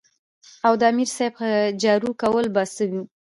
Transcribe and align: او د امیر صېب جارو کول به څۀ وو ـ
او 0.65 0.73
د 0.79 0.81
امیر 0.91 1.09
صېب 1.15 1.33
جارو 1.81 2.11
کول 2.21 2.45
به 2.53 2.63
څۀ 2.75 2.85
وو 2.91 3.01
ـ 3.03 3.03